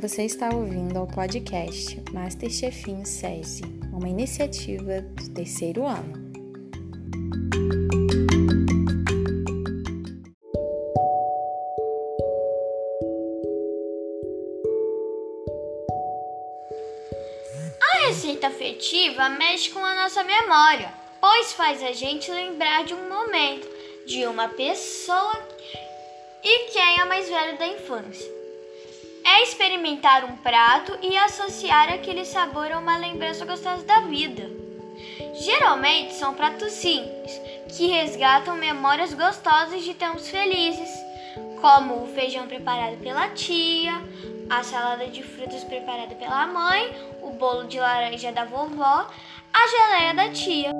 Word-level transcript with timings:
Você 0.00 0.24
está 0.24 0.50
ouvindo 0.52 0.98
ao 0.98 1.06
podcast 1.06 2.02
Masterchefinho 2.12 3.06
SESI, 3.06 3.62
uma 3.92 4.08
iniciativa 4.08 5.00
do 5.00 5.32
terceiro 5.32 5.86
ano. 5.86 6.12
A 17.80 18.06
receita 18.08 18.48
afetiva 18.48 19.28
mexe 19.30 19.70
com 19.70 19.78
a 19.78 19.94
nossa 19.94 20.24
memória, 20.24 20.92
pois 21.20 21.52
faz 21.52 21.82
a 21.82 21.92
gente 21.92 22.30
lembrar 22.32 22.84
de 22.84 22.94
um 22.94 23.08
momento, 23.08 23.68
de 24.06 24.26
uma 24.26 24.48
pessoa 24.48 25.40
e 26.42 26.70
quem 26.72 27.00
é 27.00 27.04
mais 27.04 27.28
velho 27.28 27.56
da 27.56 27.66
infância. 27.68 28.43
É 29.24 29.42
experimentar 29.42 30.24
um 30.24 30.36
prato 30.36 30.98
e 31.00 31.16
associar 31.16 31.88
aquele 31.92 32.24
sabor 32.24 32.70
a 32.70 32.78
uma 32.78 32.98
lembrança 32.98 33.44
gostosa 33.44 33.82
da 33.84 34.00
vida. 34.00 34.50
Geralmente 35.34 36.14
são 36.14 36.34
pratos 36.34 36.72
simples, 36.72 37.40
que 37.76 37.86
resgatam 37.88 38.54
memórias 38.56 39.14
gostosas 39.14 39.82
de 39.82 39.94
tempos 39.94 40.28
felizes, 40.28 40.90
como 41.60 42.02
o 42.02 42.14
feijão 42.14 42.46
preparado 42.46 42.98
pela 42.98 43.28
tia, 43.30 43.94
a 44.50 44.62
salada 44.62 45.06
de 45.06 45.22
frutas 45.22 45.64
preparada 45.64 46.14
pela 46.14 46.46
mãe, 46.46 46.94
o 47.22 47.30
bolo 47.30 47.64
de 47.64 47.80
laranja 47.80 48.30
da 48.30 48.44
vovó, 48.44 49.08
a 49.52 49.68
geleia 49.68 50.14
da 50.14 50.28
tia. 50.30 50.70